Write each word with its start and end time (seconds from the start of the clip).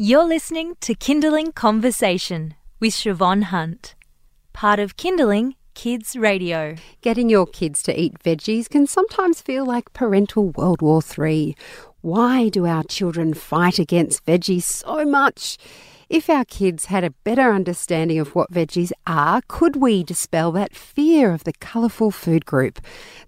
You're 0.00 0.28
listening 0.28 0.76
to 0.82 0.94
Kinderling 0.94 1.56
Conversation 1.56 2.54
with 2.78 2.92
Siobhan 2.92 3.42
Hunt, 3.50 3.96
part 4.52 4.78
of 4.78 4.96
Kinderling 4.96 5.54
Kids 5.74 6.14
Radio. 6.14 6.76
Getting 7.00 7.28
your 7.28 7.48
kids 7.48 7.82
to 7.82 8.00
eat 8.00 8.16
veggies 8.22 8.68
can 8.68 8.86
sometimes 8.86 9.40
feel 9.40 9.66
like 9.66 9.92
parental 9.94 10.50
World 10.50 10.82
War 10.82 11.02
III. 11.18 11.56
Why 12.00 12.48
do 12.48 12.64
our 12.64 12.84
children 12.84 13.34
fight 13.34 13.80
against 13.80 14.24
veggies 14.24 14.62
so 14.62 15.04
much? 15.04 15.58
If 16.10 16.30
our 16.30 16.46
kids 16.46 16.86
had 16.86 17.04
a 17.04 17.10
better 17.10 17.52
understanding 17.52 18.18
of 18.18 18.34
what 18.34 18.50
veggies 18.50 18.92
are, 19.06 19.42
could 19.46 19.76
we 19.76 20.02
dispel 20.02 20.50
that 20.52 20.74
fear 20.74 21.32
of 21.32 21.44
the 21.44 21.52
colourful 21.52 22.12
food 22.12 22.46
group? 22.46 22.80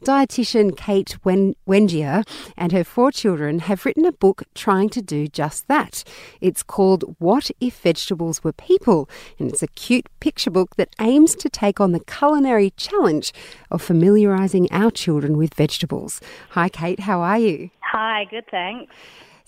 Dietitian 0.03 0.75
Kate 0.75 1.19
Wen- 1.23 1.57
Wengier 1.67 2.25
and 2.57 2.73
her 2.73 2.82
four 2.82 3.13
children 3.13 3.59
have 3.59 3.85
written 3.85 4.07
a 4.07 4.13
book 4.13 4.45
trying 4.55 4.89
to 4.91 5.03
do 5.03 5.29
just 5.29 5.69
that. 5.69 6.05
It's 6.41 6.63
called 6.63 7.17
What 7.19 7.51
If 7.61 7.81
Vegetables 7.81 8.43
Were 8.43 8.54
People, 8.54 9.11
and 9.39 9.51
it's 9.51 9.62
a 9.62 9.68
cute 9.68 10.07
picture 10.18 10.51
book 10.51 10.76
that 10.76 10.96
aims 11.03 11.35
to 11.35 11.51
take 11.51 11.81
on 11.81 11.93
the 11.93 12.01
culinary 12.01 12.71
challenge 12.79 13.35
of 13.71 13.82
familiarising 13.82 14.68
our 14.71 14.90
children 14.90 15.37
with 15.37 15.53
vegetables. 15.53 16.23
Hi, 16.53 16.71
Kate, 16.71 17.01
how 17.01 17.21
are 17.21 17.39
you? 17.39 17.68
Hi, 17.81 18.25
good, 18.31 18.46
thanks. 18.51 18.95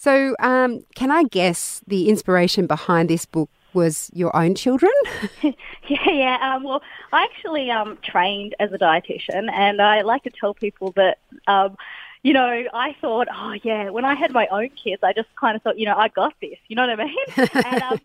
So, 0.03 0.35
um, 0.41 0.85
can 0.97 1.13
I 1.13 1.23
guess 1.23 1.81
the 1.87 2.09
inspiration 2.09 2.67
behind 2.67 3.09
this 3.09 3.25
book 3.25 3.49
was 3.73 4.11
your 4.13 4.35
own 4.35 4.57
children? 4.57 4.91
yeah, 5.43 6.11
yeah. 6.11 6.39
Um, 6.43 6.65
well, 6.65 6.83
I 7.13 7.23
actually 7.23 7.71
um, 7.71 7.97
trained 8.03 8.57
as 8.59 8.73
a 8.73 8.79
dietitian, 8.79 9.49
and 9.53 9.81
I 9.81 10.01
like 10.01 10.25
to 10.25 10.31
tell 10.31 10.55
people 10.55 10.93
that. 10.97 11.19
Um, 11.47 11.77
you 12.25 12.33
know, 12.33 12.65
I 12.73 12.95
thought, 13.01 13.27
oh 13.33 13.55
yeah, 13.65 13.91
when 13.91 14.05
I 14.05 14.15
had 14.15 14.33
my 14.33 14.47
own 14.49 14.71
kids, 14.71 15.03
I 15.03 15.13
just 15.13 15.29
kind 15.35 15.57
of 15.57 15.63
thought, 15.63 15.77
you 15.77 15.87
know, 15.87 15.97
I 15.97 16.07
got 16.07 16.33
this. 16.41 16.57
You 16.69 16.77
know 16.77 16.87
what 16.87 17.01
I 17.01 17.05
mean? 17.05 17.17
and, 17.37 17.83
um, 17.83 18.01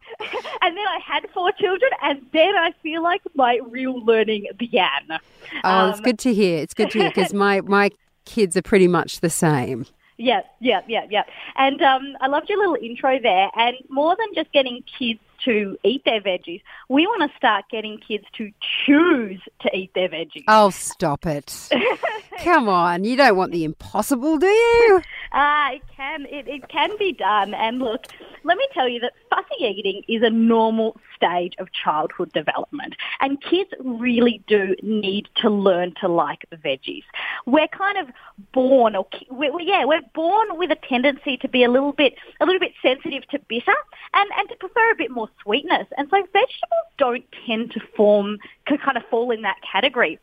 and 0.62 0.78
then 0.78 0.88
I 0.88 1.00
had 1.04 1.28
four 1.34 1.52
children, 1.52 1.92
and 2.03 2.25
then 2.31 2.56
I 2.56 2.73
feel 2.84 3.02
like 3.02 3.22
my 3.34 3.59
real 3.70 4.03
learning 4.03 4.48
began. 4.58 5.20
Oh, 5.64 5.70
um, 5.70 5.90
it's 5.92 6.00
good 6.00 6.20
to 6.20 6.34
hear. 6.34 6.59
It's 6.59 6.75
good 6.75 6.92
to 6.92 7.00
hear 7.00 7.09
because 7.09 7.34
my 7.34 7.62
my 7.62 7.90
kids 8.25 8.56
are 8.56 8.62
pretty 8.62 8.88
much 8.88 9.20
the 9.20 9.31
same. 9.31 9.86
Yeah, 10.18 10.42
yeah, 10.60 10.82
yeah, 10.88 11.06
yeah. 11.10 11.23
And 11.56 11.82
um, 11.82 12.18
I 12.20 12.28
loved 12.28 12.50
your 12.50 12.58
little 12.58 12.78
intro 12.82 13.20
there. 13.22 13.50
And 13.56 13.76
more 13.90 14.16
than 14.18 14.28
just 14.34 14.52
getting 14.52 14.84
kids 14.98 15.20
to 15.46 15.78
eat 15.84 16.04
their 16.06 16.20
veggies, 16.22 16.62
we 16.90 17.06
want 17.06 17.30
to 17.30 17.38
start 17.38 17.66
getting 17.70 18.00
kids 18.00 18.26
to 18.38 18.52
choose 18.86 19.40
to 19.62 19.76
eat 19.76 19.94
their 19.94 20.09
veggies. 20.09 20.44
Oh, 20.48 20.72
stop 20.72 21.28
it. 21.28 21.70
Come 22.44 22.68
on, 22.68 23.04
you 23.04 23.16
don't 23.16 23.38
want 23.38 23.52
the 23.52 23.64
impossible, 23.64 24.38
do 24.38 24.48
you? 24.48 25.02
Uh, 25.32 25.70
it 25.74 25.82
can. 25.96 26.26
It, 26.26 26.48
it 26.48 26.68
can 26.70 26.98
be 26.98 27.14
done. 27.14 27.54
And 27.54 27.80
look, 27.80 28.08
let 28.48 28.58
me 28.58 28.66
tell 28.73 28.88
you 28.88 29.02
that 29.02 29.12
fussy 29.30 29.66
eating 29.66 30.03
is 30.08 30.23
a 30.23 30.30
normal 30.30 30.95
stage 31.16 31.53
of 31.59 31.67
childhood 31.73 32.31
development. 32.31 32.95
And 33.20 33.42
kids 33.42 33.70
really 33.80 34.42
do 34.48 34.73
need 34.81 35.28
to 35.42 35.50
learn 35.50 35.94
to 36.00 36.08
like 36.08 36.45
veggies. 36.64 37.03
We're 37.45 37.68
kind 37.68 37.98
of 37.98 38.08
born, 38.53 38.95
or 38.95 39.06
we're, 39.30 39.59
yeah, 39.59 39.84
we're 39.84 40.02
born 40.16 40.58
with 40.58 40.72
a 40.72 40.78
tendency 40.88 41.36
to 41.38 41.50
be 41.50 41.66
a 41.66 41.70
little 41.70 41.92
bit, 41.92 42.16
a 42.40 42.45
little 42.45 42.59
bit 42.59 42.72
sensitive 42.81 43.28
to 43.30 43.40
bitter 43.50 43.75
and, 44.14 44.30
and 44.38 44.48
to 44.48 44.56
prefer 44.56 44.92
a 44.92 44.95
bit 44.95 45.12
more 45.12 45.30
sweetness. 45.44 45.88
And 45.98 46.08
so 46.09 46.18
vegetables 46.31 46.88
don't 46.98 47.25
tend 47.45 47.72
to 47.72 47.81
form, 47.98 48.38
kind 48.66 48.95
of 48.95 49.03
fall 49.09 49.31
in 49.31 49.42
that 49.42 49.58
category. 49.70 50.20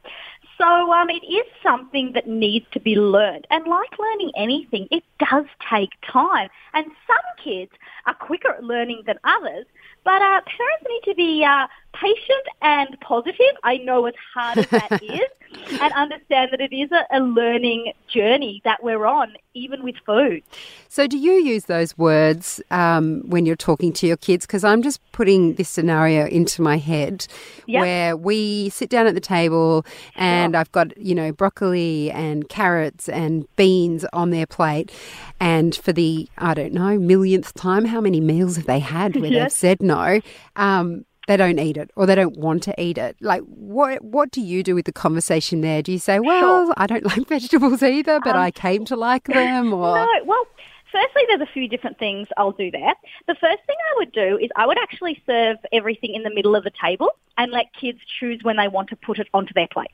So 0.59 0.93
um, 0.93 1.11
it 1.11 1.25
is 1.27 1.47
something 1.63 2.13
that 2.15 2.29
needs 2.29 2.67
to 2.73 2.81
be 2.81 2.97
learned. 2.97 3.47
And 3.51 3.67
like 3.67 3.99
learning 3.99 4.33
anything, 4.37 4.87
it 4.91 5.03
does 5.19 5.47
take 5.71 5.91
time. 6.11 6.49
And 6.73 6.87
some 7.07 7.45
kids 7.45 7.73
are 8.07 8.15
quicker 8.15 8.51
at 8.51 8.63
learning 8.63 9.03
than 9.07 9.19
others. 9.25 9.67
But 10.05 10.23
uh, 10.23 10.41
parents 10.47 10.85
need 10.89 11.03
to 11.05 11.15
be 11.15 11.45
uh, 11.45 11.67
patient 12.05 12.47
and 12.63 13.01
positive. 13.01 13.55
I 13.63 13.79
know 13.79 14.07
as 14.07 14.15
hard 14.35 14.59
as 14.59 14.69
that 14.69 15.03
is, 15.03 15.81
and 15.81 15.93
understand 15.95 16.51
that 16.53 16.61
it 16.61 16.75
is 16.75 16.91
a, 16.93 17.07
a, 17.17 17.21
learning 17.21 17.93
journey 18.09 18.61
that 18.65 18.83
we're 18.83 19.07
on, 19.07 19.35
even 19.55 19.83
with 19.83 19.95
food. 20.05 20.43
So, 20.89 21.07
do 21.07 21.17
you 21.17 21.33
use 21.33 21.65
those 21.65 21.97
words 21.97 22.61
um, 22.71 23.23
when 23.27 23.47
you're 23.47 23.57
talking 23.57 23.93
to 23.95 24.07
your 24.07 24.17
kids? 24.17 24.47
Because 24.47 24.65
I'm 24.65 24.83
just 24.83 25.01
putting 25.13 25.55
this 25.55 25.69
scenario 25.69 26.27
into 26.27 26.61
my 26.61 26.77
head 26.77 27.27
yep. 27.67 27.81
where 27.81 28.17
we 28.17 28.69
sit 28.71 28.91
down 28.91 29.07
at 29.07 29.15
the 29.15 29.21
table 29.21 29.87
and 30.17 30.55
sure. 30.55 30.61
I've 30.61 30.73
got, 30.73 30.97
you 30.99 31.15
know, 31.15 31.33
broccoli 31.33 32.11
and 32.11 32.49
carrots 32.49 33.09
and 33.09 33.47
beans 33.57 34.05
on 34.13 34.31
their 34.31 34.47
plate. 34.47 34.93
And 35.41 35.75
for 35.75 35.93
the, 35.93 36.29
I 36.39 36.55
don't 36.55 36.73
know, 36.73 36.99
millionth 36.99 37.55
time, 37.55 37.85
how 37.85 38.01
many 38.01 38.21
meals 38.21 38.57
have 38.57 38.67
they 38.67 38.81
had 38.81 39.17
where 39.17 39.31
yes. 39.31 39.43
they've 39.43 39.53
said 39.53 39.83
no? 39.83 40.21
Um, 40.57 41.05
they 41.27 41.37
don't 41.37 41.59
eat 41.59 41.77
it 41.77 41.91
or 41.97 42.07
they 42.07 42.15
don't 42.15 42.37
want 42.37 42.63
to 42.65 42.81
eat 42.81 42.99
it. 42.99 43.17
Like, 43.21 43.43
what 43.43 44.03
what 44.03 44.31
do 44.31 44.41
you 44.41 44.63
do 44.63 44.75
with 44.75 44.85
the 44.85 44.93
conversation 44.93 45.61
there? 45.61 45.83
Do 45.83 45.93
you 45.93 45.99
say, 45.99 46.21
well, 46.21 46.67
sure. 46.67 46.75
I 46.77 46.87
don't 46.87 47.05
like 47.17 47.29
vegetables 47.29 47.83
either, 47.83 48.21
but 48.21 48.37
um, 48.37 48.43
I 48.43 48.51
came 48.51 48.85
to 48.87 48.97
like 48.97 49.25
them? 49.25 49.73
Or 49.73 49.97
no, 49.97 50.09
well. 50.25 50.47
Firstly, 50.93 51.23
there's 51.27 51.41
a 51.41 51.53
few 51.53 51.67
different 51.67 51.99
things 51.99 52.29
I'll 52.37 52.53
do 52.53 52.71
there. 52.71 52.95
The 53.27 53.35
first 53.35 53.65
thing 53.67 53.75
I 53.91 53.95
would 53.97 54.13
do 54.13 54.39
is 54.39 54.49
I 54.55 54.65
would 54.65 54.79
actually 54.79 55.21
serve 55.27 55.57
everything 55.73 56.15
in 56.15 56.23
the 56.23 56.33
middle 56.33 56.55
of 56.55 56.63
the 56.63 56.71
table 56.71 57.09
and 57.37 57.51
let 57.51 57.73
kids 57.75 57.99
choose 58.21 58.39
when 58.45 58.57
they 58.59 58.69
want 58.69 58.91
to 58.91 58.97
put 58.97 59.19
it 59.19 59.27
onto 59.35 59.53
their 59.55 59.67
plates. 59.67 59.93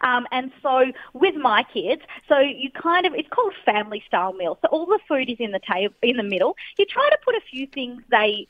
Um, 0.00 0.26
and 0.32 0.50
so 0.62 0.92
with 1.12 1.34
my 1.34 1.64
kids, 1.64 2.02
so 2.28 2.38
you 2.38 2.70
kind 2.70 3.06
of, 3.06 3.14
it's 3.14 3.28
called 3.28 3.52
family 3.64 4.02
style 4.06 4.32
meal. 4.32 4.58
So 4.62 4.68
all 4.68 4.86
the 4.86 4.98
food 5.08 5.28
is 5.28 5.36
in 5.38 5.52
the 5.52 5.60
table, 5.60 5.94
in 6.02 6.16
the 6.16 6.22
middle. 6.22 6.56
You 6.78 6.86
try 6.86 7.08
to 7.10 7.18
put 7.24 7.34
a 7.34 7.40
few 7.50 7.66
things 7.66 8.02
they, 8.10 8.46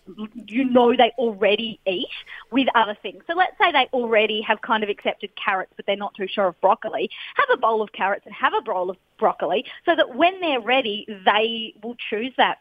you 0.47 0.65
know 0.65 0.95
they 0.97 1.13
already 1.19 1.81
eat 1.87 2.09
with 2.51 2.69
other 2.75 2.97
things. 3.03 3.23
So 3.27 3.35
let's 3.35 3.57
say 3.61 3.73
they 3.73 3.89
already 3.93 4.41
have 4.43 4.61
kind 4.63 4.83
of 4.83 4.91
accepted 4.91 5.31
carrots, 5.43 5.73
but 5.77 5.87
they're 5.87 5.97
not 5.97 6.15
too 6.15 6.27
sure 6.27 6.49
of 6.49 6.61
broccoli. 6.61 7.11
Have 7.37 7.49
a 7.53 7.57
bowl 7.57 7.83
of 7.83 7.93
carrots 7.93 8.27
and 8.27 8.35
have 8.35 8.55
a 8.55 8.63
bowl 8.63 8.91
of 8.91 8.97
broccoli 9.19 9.65
so 9.85 9.97
that 9.97 10.15
when 10.15 10.41
they're 10.41 10.61
ready, 10.61 11.07
they 11.25 11.75
will 11.83 11.97
choose 12.11 12.33
that. 12.37 12.59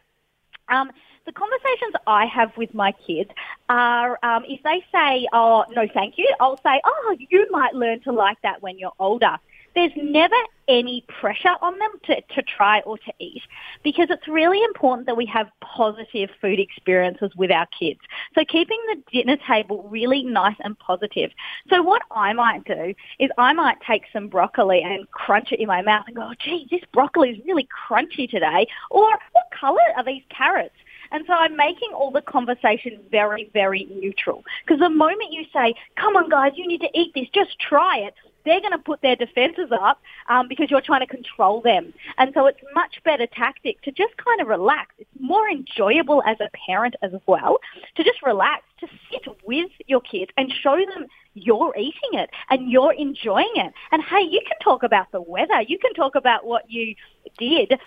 Um, 0.68 0.90
the 1.26 1.32
conversations 1.32 1.94
I 2.06 2.24
have 2.26 2.56
with 2.56 2.72
my 2.72 2.92
kids 2.92 3.30
are 3.68 4.18
um, 4.22 4.44
if 4.48 4.62
they 4.62 4.82
say, 4.92 5.28
oh, 5.32 5.64
no, 5.76 5.86
thank 5.92 6.16
you, 6.16 6.32
I'll 6.40 6.56
say, 6.62 6.80
oh, 6.84 7.16
you 7.18 7.46
might 7.50 7.74
learn 7.74 8.00
to 8.02 8.12
like 8.12 8.40
that 8.42 8.62
when 8.62 8.78
you're 8.78 8.92
older. 8.98 9.36
There's 9.74 9.92
never 9.96 10.34
any 10.66 11.04
pressure 11.20 11.54
on 11.62 11.78
them 11.78 11.90
to, 12.04 12.20
to 12.34 12.42
try 12.42 12.80
or 12.80 12.98
to 12.98 13.12
eat 13.18 13.42
because 13.82 14.08
it's 14.10 14.26
really 14.28 14.62
important 14.64 15.06
that 15.06 15.16
we 15.16 15.24
have 15.26 15.48
positive 15.60 16.30
food 16.40 16.58
experiences 16.58 17.30
with 17.36 17.50
our 17.50 17.66
kids. 17.78 18.00
So 18.34 18.44
keeping 18.44 18.78
the 18.88 19.02
dinner 19.12 19.36
table 19.46 19.88
really 19.88 20.22
nice 20.24 20.56
and 20.60 20.78
positive. 20.78 21.30
So 21.70 21.82
what 21.82 22.02
I 22.10 22.32
might 22.32 22.64
do 22.64 22.94
is 23.18 23.30
I 23.38 23.52
might 23.52 23.78
take 23.86 24.04
some 24.12 24.28
broccoli 24.28 24.82
and 24.82 25.10
crunch 25.10 25.52
it 25.52 25.60
in 25.60 25.68
my 25.68 25.82
mouth 25.82 26.04
and 26.06 26.16
go, 26.16 26.28
oh, 26.30 26.34
gee, 26.38 26.66
this 26.70 26.82
broccoli 26.92 27.30
is 27.30 27.38
really 27.46 27.68
crunchy 27.88 28.28
today. 28.28 28.66
Or 28.90 29.10
what 29.32 29.47
colour 29.58 29.80
are 29.96 30.04
these 30.04 30.22
carrots? 30.30 30.74
And 31.10 31.24
so 31.26 31.32
I'm 31.32 31.56
making 31.56 31.92
all 31.94 32.10
the 32.10 32.20
conversation 32.20 33.00
very, 33.10 33.50
very 33.52 33.88
neutral. 33.90 34.44
Because 34.64 34.80
the 34.80 34.90
moment 34.90 35.32
you 35.32 35.44
say, 35.52 35.74
come 35.96 36.16
on 36.16 36.28
guys, 36.28 36.52
you 36.56 36.66
need 36.66 36.82
to 36.82 36.90
eat 36.94 37.12
this, 37.14 37.28
just 37.32 37.58
try 37.58 37.98
it, 37.98 38.14
they're 38.44 38.60
going 38.60 38.72
to 38.72 38.78
put 38.78 39.02
their 39.02 39.16
defenses 39.16 39.70
up 39.78 40.00
um, 40.28 40.48
because 40.48 40.70
you're 40.70 40.80
trying 40.80 41.00
to 41.00 41.06
control 41.06 41.60
them. 41.60 41.92
And 42.16 42.32
so 42.34 42.46
it's 42.46 42.60
much 42.74 43.02
better 43.04 43.26
tactic 43.26 43.82
to 43.82 43.92
just 43.92 44.16
kind 44.16 44.40
of 44.40 44.48
relax. 44.48 44.94
It's 44.98 45.10
more 45.20 45.48
enjoyable 45.50 46.22
as 46.26 46.38
a 46.40 46.48
parent 46.66 46.96
as 47.02 47.12
well 47.26 47.58
to 47.96 48.04
just 48.04 48.22
relax, 48.22 48.64
to 48.80 48.88
sit 49.10 49.26
with 49.44 49.70
your 49.86 50.00
kids 50.00 50.30
and 50.36 50.52
show 50.62 50.76
them 50.76 51.06
you're 51.34 51.74
eating 51.76 52.12
it 52.12 52.30
and 52.48 52.70
you're 52.70 52.94
enjoying 52.94 53.52
it. 53.56 53.72
And 53.92 54.02
hey, 54.02 54.22
you 54.22 54.40
can 54.46 54.58
talk 54.62 54.82
about 54.82 55.12
the 55.12 55.20
weather. 55.20 55.60
You 55.66 55.78
can 55.78 55.92
talk 55.94 56.14
about 56.14 56.46
what 56.46 56.70
you 56.70 56.94
did 57.38 57.78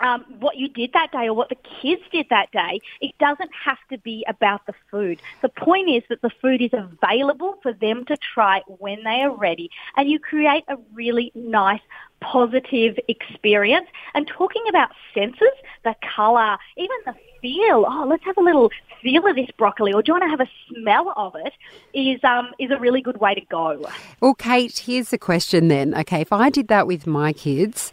um, 0.00 0.24
what 0.40 0.56
you 0.56 0.68
did 0.68 0.92
that 0.92 1.12
day 1.12 1.26
or 1.26 1.34
what 1.34 1.48
the 1.48 1.56
kids 1.56 2.02
did 2.10 2.26
that 2.30 2.50
day. 2.52 2.80
It 3.00 3.12
doesn't 3.18 3.50
have 3.64 3.78
to 3.90 3.98
be 3.98 4.24
about 4.28 4.66
the 4.66 4.74
food. 4.90 5.20
The 5.42 5.48
point 5.48 5.88
is 5.88 6.02
that 6.08 6.22
the 6.22 6.30
food 6.40 6.60
is 6.60 6.70
available 6.72 7.58
for 7.62 7.72
them 7.72 8.04
to 8.06 8.16
try 8.16 8.62
when 8.66 9.04
they 9.04 9.22
are 9.22 9.34
ready, 9.34 9.70
and 9.96 10.10
you 10.10 10.18
create 10.18 10.64
a 10.68 10.76
really 10.92 11.32
nice, 11.34 11.80
positive 12.20 12.98
experience. 13.08 13.86
And 14.14 14.26
talking 14.26 14.62
about 14.68 14.90
senses, 15.14 15.52
the 15.84 15.94
colour, 16.16 16.58
even 16.76 16.96
the 17.06 17.14
feel. 17.40 17.84
Oh, 17.86 18.06
let's 18.08 18.24
have 18.24 18.36
a 18.38 18.40
little 18.40 18.70
feel 19.02 19.26
of 19.26 19.36
this 19.36 19.50
broccoli, 19.58 19.92
or 19.92 20.02
do 20.02 20.10
you 20.10 20.14
want 20.14 20.24
to 20.24 20.30
have 20.30 20.40
a 20.40 20.50
smell 20.68 21.12
of 21.16 21.34
it? 21.34 21.52
Is 21.92 22.22
um 22.24 22.52
is 22.58 22.70
a 22.70 22.78
really 22.78 23.02
good 23.02 23.18
way 23.18 23.34
to 23.34 23.40
go. 23.42 23.84
Well, 24.20 24.34
Kate, 24.34 24.78
here's 24.78 25.10
the 25.10 25.18
question 25.18 25.68
then. 25.68 25.94
Okay, 25.94 26.20
if 26.20 26.32
I 26.32 26.48
did 26.48 26.68
that 26.68 26.86
with 26.86 27.06
my 27.06 27.32
kids 27.32 27.92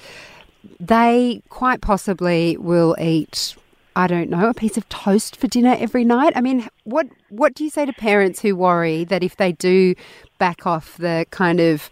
they 0.79 1.41
quite 1.49 1.81
possibly 1.81 2.57
will 2.57 2.95
eat 2.99 3.55
I 3.95 4.07
don't 4.07 4.29
know, 4.29 4.47
a 4.47 4.53
piece 4.53 4.77
of 4.77 4.87
toast 4.87 5.35
for 5.35 5.47
dinner 5.47 5.75
every 5.77 6.05
night. 6.05 6.31
I 6.35 6.39
mean, 6.39 6.69
what 6.85 7.07
what 7.27 7.53
do 7.53 7.65
you 7.65 7.69
say 7.69 7.85
to 7.85 7.91
parents 7.91 8.39
who 8.39 8.55
worry 8.55 9.03
that 9.03 9.23
if 9.23 9.35
they 9.35 9.51
do 9.51 9.93
back 10.37 10.65
off 10.65 10.95
the 10.97 11.25
kind 11.31 11.59
of 11.59 11.89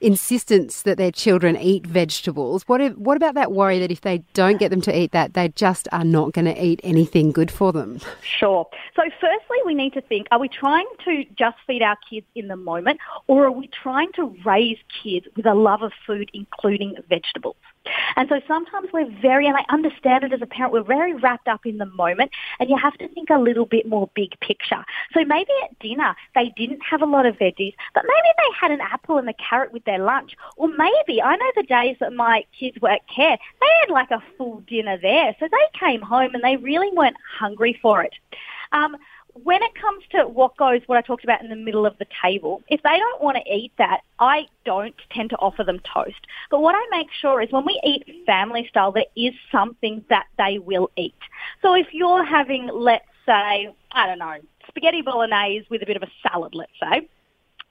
insistence 0.00 0.82
that 0.82 0.96
their 0.96 1.10
children 1.10 1.56
eat 1.56 1.86
vegetables. 1.86 2.62
What 2.66 2.80
if, 2.80 2.96
what 2.96 3.16
about 3.16 3.34
that 3.34 3.52
worry 3.52 3.78
that 3.78 3.90
if 3.90 4.02
they 4.02 4.18
don't 4.32 4.58
get 4.58 4.70
them 4.70 4.80
to 4.82 4.96
eat 4.96 5.12
that, 5.12 5.34
they 5.34 5.48
just 5.48 5.88
are 5.92 6.04
not 6.04 6.32
going 6.32 6.44
to 6.44 6.64
eat 6.64 6.80
anything 6.82 7.32
good 7.32 7.50
for 7.50 7.72
them? 7.72 8.00
Sure. 8.22 8.66
So 8.94 9.02
firstly, 9.20 9.56
we 9.66 9.74
need 9.74 9.92
to 9.94 10.00
think, 10.00 10.28
are 10.30 10.38
we 10.38 10.48
trying 10.48 10.86
to 11.04 11.24
just 11.36 11.56
feed 11.66 11.82
our 11.82 11.96
kids 12.08 12.26
in 12.34 12.48
the 12.48 12.56
moment 12.56 13.00
or 13.26 13.46
are 13.46 13.52
we 13.52 13.68
trying 13.68 14.12
to 14.12 14.34
raise 14.44 14.78
kids 15.02 15.26
with 15.36 15.46
a 15.46 15.54
love 15.54 15.82
of 15.82 15.92
food, 16.06 16.30
including 16.32 16.96
vegetables? 17.08 17.56
And 18.16 18.28
so 18.28 18.40
sometimes 18.46 18.88
we're 18.92 19.10
very, 19.20 19.46
and 19.46 19.56
I 19.56 19.64
understand 19.68 20.24
it 20.24 20.32
as 20.32 20.42
a 20.42 20.46
parent, 20.46 20.72
we're 20.72 20.82
very 20.82 21.14
wrapped 21.14 21.48
up 21.48 21.66
in 21.66 21.78
the 21.78 21.86
moment 21.86 22.30
and 22.60 22.68
you 22.68 22.76
have 22.76 22.96
to 22.98 23.08
think 23.08 23.30
a 23.30 23.38
little 23.38 23.66
bit 23.66 23.88
more 23.88 24.10
big 24.14 24.38
picture. 24.40 24.84
So 25.14 25.24
maybe 25.24 25.50
at 25.64 25.78
dinner 25.78 26.14
they 26.34 26.52
didn't 26.56 26.80
have 26.88 27.02
a 27.02 27.06
lot 27.06 27.26
of 27.26 27.36
veggies, 27.36 27.74
but 27.94 28.04
maybe 28.04 28.28
they 28.36 28.56
had 28.60 28.70
an 28.70 28.80
apple 28.80 29.18
and 29.18 29.28
a 29.28 29.34
carrot 29.34 29.72
with 29.72 29.84
their 29.84 29.98
lunch. 29.98 30.36
Or 30.56 30.68
maybe, 30.68 31.22
I 31.22 31.36
know 31.36 31.52
the 31.56 31.62
days 31.62 31.96
that 32.00 32.12
my 32.12 32.44
kids 32.58 32.78
were 32.80 32.90
at 32.90 33.06
care, 33.08 33.38
they 33.60 33.66
had 33.80 33.92
like 33.92 34.10
a 34.10 34.22
full 34.36 34.60
dinner 34.60 34.98
there. 35.00 35.34
So 35.38 35.48
they 35.50 35.78
came 35.78 36.00
home 36.00 36.34
and 36.34 36.42
they 36.42 36.56
really 36.56 36.90
weren't 36.92 37.16
hungry 37.38 37.78
for 37.80 38.02
it. 38.02 38.14
Um, 38.72 38.96
when 39.44 39.62
it 39.62 39.74
comes 39.74 40.04
to 40.10 40.22
what 40.22 40.56
goes, 40.56 40.80
what 40.86 40.98
I 40.98 41.02
talked 41.02 41.24
about 41.24 41.42
in 41.42 41.48
the 41.48 41.56
middle 41.56 41.86
of 41.86 41.96
the 41.98 42.06
table, 42.22 42.62
if 42.68 42.82
they 42.82 42.96
don't 42.96 43.22
want 43.22 43.36
to 43.36 43.52
eat 43.52 43.72
that, 43.78 44.00
I 44.18 44.46
don't 44.64 44.94
tend 45.10 45.30
to 45.30 45.36
offer 45.36 45.64
them 45.64 45.80
toast. 45.80 46.26
But 46.50 46.60
what 46.60 46.74
I 46.74 46.96
make 46.96 47.08
sure 47.20 47.42
is 47.42 47.50
when 47.50 47.64
we 47.64 47.80
eat 47.84 48.24
family 48.26 48.66
style, 48.70 48.92
there 48.92 49.04
is 49.16 49.34
something 49.50 50.04
that 50.08 50.26
they 50.36 50.58
will 50.58 50.90
eat. 50.96 51.14
So 51.62 51.74
if 51.74 51.88
you're 51.92 52.24
having, 52.24 52.68
let's 52.72 53.04
say, 53.26 53.74
I 53.92 54.06
don't 54.06 54.18
know, 54.18 54.36
spaghetti 54.68 55.02
bolognese 55.02 55.66
with 55.70 55.82
a 55.82 55.86
bit 55.86 55.96
of 55.96 56.02
a 56.02 56.10
salad, 56.22 56.54
let's 56.54 56.72
say, 56.80 57.08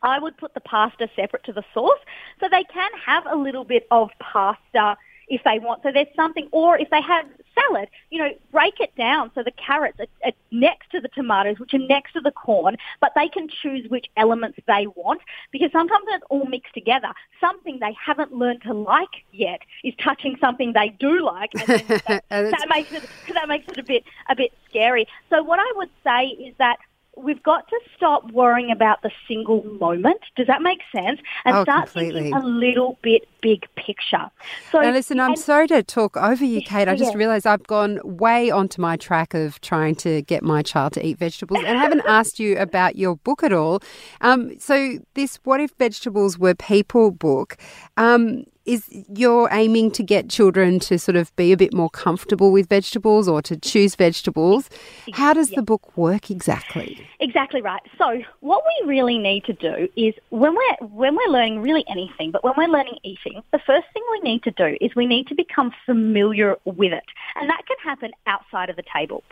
I 0.01 0.19
would 0.19 0.37
put 0.37 0.53
the 0.53 0.61
pasta 0.61 1.09
separate 1.15 1.43
to 1.45 1.53
the 1.53 1.63
sauce 1.73 1.99
so 2.39 2.47
they 2.49 2.63
can 2.71 2.91
have 3.05 3.25
a 3.25 3.35
little 3.35 3.63
bit 3.63 3.87
of 3.89 4.09
pasta 4.19 4.97
if 5.27 5.41
they 5.43 5.59
want. 5.59 5.83
So 5.83 5.91
there's 5.91 6.07
something, 6.15 6.47
or 6.51 6.77
if 6.77 6.89
they 6.89 7.01
have 7.01 7.25
salad, 7.59 7.89
you 8.09 8.19
know, 8.19 8.29
break 8.51 8.79
it 8.79 8.95
down 8.95 9.31
so 9.35 9.43
the 9.43 9.51
carrots 9.51 9.99
are, 9.99 10.07
are, 10.23 10.31
next 10.51 10.91
to 10.91 10.99
the 10.99 11.09
tomatoes, 11.09 11.59
which 11.59 11.73
are 11.73 11.79
next 11.79 12.13
to 12.13 12.21
the 12.21 12.31
corn, 12.31 12.77
but 13.01 13.11
they 13.15 13.27
can 13.27 13.47
choose 13.49 13.89
which 13.89 14.07
elements 14.15 14.59
they 14.67 14.87
want 14.95 15.21
because 15.51 15.71
sometimes 15.71 16.05
it's 16.09 16.23
all 16.29 16.45
mixed 16.45 16.73
together. 16.73 17.09
Something 17.39 17.79
they 17.79 17.95
haven't 18.03 18.33
learned 18.33 18.61
to 18.63 18.73
like 18.73 19.25
yet 19.31 19.61
is 19.83 19.93
touching 20.03 20.37
something 20.39 20.73
they 20.73 20.89
do 20.99 21.23
like, 21.23 21.51
and 21.53 21.67
that, 22.07 22.23
that 22.29 22.65
makes 22.69 22.91
it 22.91 23.03
that 23.33 23.47
makes 23.47 23.67
it 23.67 23.77
a 23.77 23.83
bit 23.83 24.03
a 24.29 24.35
bit 24.35 24.53
scary. 24.69 25.07
So 25.29 25.43
what 25.43 25.59
I 25.59 25.71
would 25.75 25.89
say 26.03 26.27
is 26.27 26.55
that 26.57 26.77
we've 27.17 27.41
got 27.43 27.67
to 27.67 27.79
stop 27.95 28.31
worrying 28.31 28.71
about 28.71 29.01
the 29.01 29.11
single 29.27 29.63
moment. 29.63 30.21
Does 30.35 30.47
that 30.47 30.61
make 30.61 30.79
sense? 30.95 31.19
And 31.45 31.57
oh, 31.57 31.63
start 31.63 31.85
completely. 31.85 32.23
thinking 32.23 32.41
a 32.41 32.45
little 32.45 32.97
bit 33.01 33.27
big 33.41 33.65
picture. 33.75 34.29
So 34.71 34.81
now 34.81 34.91
listen, 34.91 35.19
I'm 35.19 35.35
sorry 35.35 35.67
to 35.67 35.83
talk 35.83 36.17
over 36.17 36.43
you, 36.43 36.61
Kate. 36.61 36.87
I 36.87 36.95
just 36.95 37.11
yeah. 37.11 37.17
realised 37.17 37.47
I've 37.47 37.65
gone 37.67 37.99
way 38.03 38.49
onto 38.49 38.81
my 38.81 38.97
track 38.97 39.33
of 39.33 39.59
trying 39.61 39.95
to 39.95 40.21
get 40.23 40.43
my 40.43 40.61
child 40.61 40.93
to 40.93 41.05
eat 41.05 41.17
vegetables, 41.17 41.63
and 41.65 41.77
I 41.77 41.81
haven't 41.81 42.03
asked 42.07 42.39
you 42.39 42.57
about 42.57 42.95
your 42.95 43.15
book 43.17 43.43
at 43.43 43.53
all. 43.53 43.81
Um, 44.21 44.57
so 44.59 44.99
this 45.13 45.39
"What 45.43 45.59
If 45.59 45.71
Vegetables 45.77 46.37
Were 46.37 46.55
People" 46.55 47.11
book. 47.11 47.57
Um, 47.97 48.43
is 48.67 48.87
you're 49.15 49.49
aiming 49.51 49.91
to 49.91 50.03
get 50.03 50.29
children 50.29 50.79
to 50.79 50.99
sort 50.99 51.15
of 51.15 51.33
be 51.37 51.51
a 51.51 51.57
bit 51.57 51.73
more 51.73 51.89
comfortable 51.89 52.51
with 52.51 52.67
vegetables 52.67 53.27
or 53.27 53.41
to 53.41 53.57
choose 53.57 53.95
vegetables. 53.95 54.69
How 55.13 55.33
does 55.33 55.49
the 55.51 55.61
book 55.61 55.97
work 55.97 56.29
exactly? 56.29 57.07
Exactly 57.19 57.61
right. 57.61 57.81
So 57.97 58.21
what 58.41 58.63
we 58.65 58.89
really 58.89 59.17
need 59.17 59.45
to 59.45 59.53
do 59.53 59.87
is 59.95 60.13
when 60.29 60.53
we're 60.53 60.87
when 60.87 61.15
we're 61.15 61.31
learning 61.31 61.61
really 61.61 61.85
anything, 61.89 62.31
but 62.31 62.43
when 62.43 62.53
we're 62.57 62.67
learning 62.67 62.99
eating, 63.03 63.41
the 63.51 63.59
first 63.65 63.87
thing 63.93 64.03
we 64.11 64.19
need 64.19 64.43
to 64.43 64.51
do 64.51 64.77
is 64.81 64.93
we 64.95 65.05
need 65.05 65.27
to 65.27 65.35
become 65.35 65.73
familiar 65.85 66.57
with 66.65 66.91
it. 66.91 67.05
And 67.35 67.49
that 67.49 67.61
can 67.67 67.77
happen 67.83 68.11
outside 68.27 68.69
of 68.69 68.75
the 68.75 68.83
table. 68.93 69.23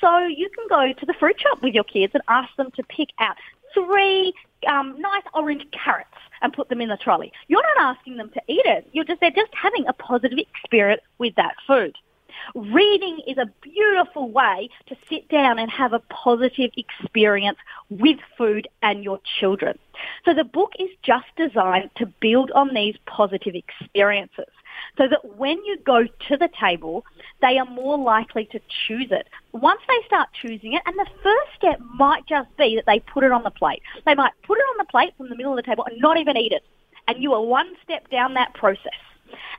So 0.00 0.18
you 0.26 0.48
can 0.50 0.66
go 0.68 0.92
to 0.92 1.06
the 1.06 1.14
fruit 1.14 1.40
shop 1.40 1.62
with 1.62 1.74
your 1.74 1.84
kids 1.84 2.12
and 2.14 2.22
ask 2.28 2.54
them 2.56 2.70
to 2.76 2.82
pick 2.84 3.08
out 3.18 3.36
three 3.74 4.32
um, 4.66 5.00
nice 5.00 5.22
orange 5.34 5.64
carrots 5.72 6.08
and 6.42 6.52
put 6.52 6.68
them 6.68 6.80
in 6.80 6.88
the 6.88 6.96
trolley. 6.96 7.32
You're 7.48 7.62
not 7.76 7.96
asking 7.96 8.16
them 8.16 8.30
to 8.30 8.42
eat 8.48 8.62
it. 8.64 8.88
You're 8.92 9.04
just 9.04 9.20
they're 9.20 9.30
just 9.30 9.52
having 9.54 9.86
a 9.86 9.92
positive 9.92 10.38
experience 10.38 11.02
with 11.18 11.34
that 11.36 11.54
food. 11.66 11.96
Reading 12.54 13.20
is 13.26 13.36
a 13.36 13.50
beautiful 13.62 14.30
way 14.30 14.70
to 14.86 14.96
sit 15.08 15.28
down 15.28 15.58
and 15.58 15.68
have 15.72 15.92
a 15.92 15.98
positive 15.98 16.70
experience 16.76 17.58
with 17.90 18.18
food 18.38 18.68
and 18.80 19.02
your 19.02 19.18
children. 19.40 19.76
So 20.24 20.34
the 20.34 20.44
book 20.44 20.70
is 20.78 20.90
just 21.02 21.26
designed 21.36 21.90
to 21.96 22.06
build 22.06 22.52
on 22.52 22.72
these 22.72 22.94
positive 23.06 23.56
experiences 23.56 24.46
so 24.96 25.08
that 25.08 25.36
when 25.36 25.64
you 25.64 25.78
go 25.84 26.04
to 26.04 26.36
the 26.36 26.48
table, 26.60 27.04
they 27.40 27.58
are 27.58 27.66
more 27.66 27.98
likely 27.98 28.44
to 28.52 28.60
choose 28.86 29.08
it. 29.10 29.26
Once 29.52 29.80
they 29.88 30.06
start 30.06 30.28
choosing 30.40 30.74
it, 30.74 30.82
and 30.86 30.96
the 30.96 31.10
first 31.24 31.50
step 31.56 31.80
might 31.94 32.24
just 32.26 32.56
be 32.56 32.76
that 32.76 32.86
they 32.86 33.00
put 33.00 33.24
it 33.24 33.32
on 33.32 33.42
the 33.42 33.50
plate. 33.50 33.82
They 34.06 34.14
might 34.14 34.32
put 34.44 34.58
it 34.58 34.62
on 34.70 34.78
the 34.78 34.84
plate 34.84 35.12
from 35.16 35.28
the 35.28 35.36
middle 35.36 35.52
of 35.52 35.56
the 35.56 35.68
table 35.68 35.86
and 35.90 36.00
not 36.00 36.18
even 36.18 36.36
eat 36.36 36.52
it. 36.52 36.62
And 37.08 37.20
you 37.20 37.34
are 37.34 37.42
one 37.42 37.74
step 37.82 38.08
down 38.10 38.34
that 38.34 38.54
process. 38.54 38.92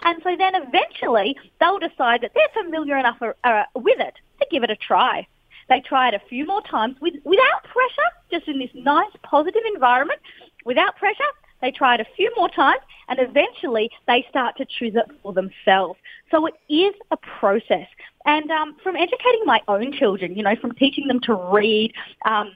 And 0.03 0.21
so 0.23 0.35
then 0.37 0.53
eventually 0.55 1.35
they'll 1.59 1.79
decide 1.79 2.21
that 2.21 2.31
they're 2.33 2.63
familiar 2.63 2.97
enough 2.97 3.21
uh, 3.21 3.63
with 3.75 3.99
it 3.99 4.15
to 4.39 4.47
give 4.51 4.63
it 4.63 4.69
a 4.69 4.75
try. 4.75 5.27
They 5.69 5.81
try 5.81 6.09
it 6.09 6.13
a 6.13 6.21
few 6.29 6.45
more 6.45 6.61
times 6.61 6.95
with, 7.01 7.15
without 7.23 7.63
pressure, 7.63 8.09
just 8.31 8.47
in 8.47 8.59
this 8.59 8.69
nice 8.73 9.11
positive 9.23 9.63
environment, 9.73 10.19
without 10.63 10.95
pressure. 10.97 11.23
They 11.61 11.71
try 11.71 11.95
it 11.95 12.01
a 12.01 12.07
few 12.15 12.31
more 12.35 12.49
times 12.49 12.81
and 13.07 13.19
eventually 13.19 13.89
they 14.07 14.25
start 14.29 14.57
to 14.57 14.65
choose 14.65 14.95
it 14.95 15.05
for 15.23 15.33
themselves. 15.33 15.99
So 16.31 16.45
it 16.45 16.53
is 16.69 16.93
a 17.11 17.17
process. 17.17 17.87
And 18.25 18.49
um, 18.51 18.75
from 18.83 18.95
educating 18.95 19.43
my 19.45 19.61
own 19.67 19.91
children, 19.93 20.35
you 20.35 20.43
know, 20.43 20.55
from 20.55 20.73
teaching 20.73 21.07
them 21.07 21.19
to 21.21 21.33
read, 21.33 21.93
um, 22.25 22.55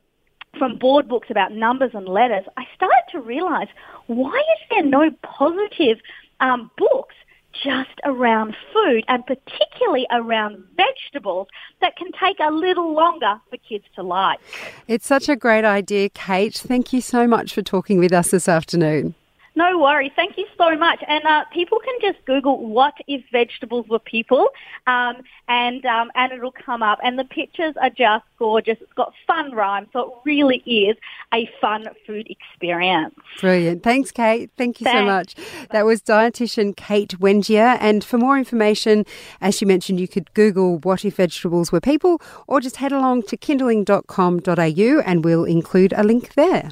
from 0.58 0.78
board 0.78 1.08
books 1.08 1.28
about 1.30 1.52
numbers 1.52 1.92
and 1.94 2.08
letters, 2.08 2.44
I 2.58 2.66
started 2.76 3.04
to 3.12 3.20
realize 3.22 3.68
why 4.08 4.38
is 4.38 4.60
there 4.70 4.84
no 4.84 5.12
positive 5.22 6.00
um, 6.40 6.72
books 6.78 7.16
just 7.64 8.00
around 8.06 8.56
food 8.74 9.04
and 9.08 9.26
particularly 9.26 10.06
around 10.12 10.64
vegetables 10.78 11.48
that 11.82 11.96
can 11.98 12.12
take 12.14 12.38
a 12.40 12.52
little 12.52 12.94
longer 12.94 13.40
for 13.50 13.58
kids 13.58 13.86
to 13.96 14.04
like. 14.04 14.40
It's 14.88 15.06
such 15.06 15.30
a 15.30 15.36
great 15.36 15.66
idea, 15.66 16.10
Kate. 16.10 16.56
Thank 16.56 16.94
you 16.94 17.02
so 17.02 17.28
much 17.28 17.54
for 17.54 17.62
talking 17.62 18.00
with 18.00 18.14
us 18.14 18.32
this 18.32 18.48
afternoon. 18.48 19.16
No 19.60 19.78
worries. 19.78 20.14
Thank 20.16 20.38
you 20.38 20.46
so 20.58 20.78
much. 20.78 21.04
And 21.06 21.22
uh, 21.26 21.44
people 21.52 21.80
can 21.80 21.94
just 22.00 22.26
Google 22.26 22.66
"What 22.66 22.94
if 23.08 23.22
vegetables 23.30 23.90
were 23.90 24.00
people," 24.00 24.48
um, 24.88 25.18
and 25.50 25.86
um, 25.86 26.10
and 26.16 26.32
it'll 26.32 26.54
come 26.54 26.82
up. 26.82 26.98
And 27.04 27.20
the 27.20 27.26
pictures 27.26 27.76
are 27.82 27.90
just 27.90 28.24
gorgeous. 28.38 28.78
It's 28.80 28.94
got 28.94 29.12
fun 29.28 29.52
rhymes, 29.52 29.90
so 29.92 30.00
it 30.00 30.14
really 30.24 30.64
is 30.66 30.96
a 31.34 31.50
fun 31.60 31.90
food 32.08 32.28
experience. 32.30 33.14
Brilliant. 33.42 33.84
Thanks, 33.84 34.12
Kate. 34.12 34.50
Thank 34.58 34.80
you 34.80 34.86
Thanks. 34.86 34.98
so 34.98 35.06
much. 35.06 35.36
That 35.72 35.86
was 35.86 36.02
dietitian 36.02 36.74
Kate 36.78 37.20
Wengier. 37.20 37.78
And 37.82 38.02
for 38.02 38.18
more 38.18 38.38
information, 38.38 39.06
as 39.42 39.58
she 39.58 39.66
mentioned, 39.66 40.00
you 40.00 40.08
could 40.08 40.34
Google 40.34 40.78
"What 40.78 41.04
if 41.04 41.18
vegetables 41.18 41.70
were 41.70 41.82
people," 41.82 42.22
or 42.48 42.62
just 42.62 42.78
head 42.78 42.94
along 42.94 43.24
to 43.24 43.36
kinderling.com.au, 43.36 45.02
and 45.06 45.26
we'll 45.26 45.44
include 45.44 45.94
a 45.98 46.04
link 46.04 46.36
there. 46.36 46.72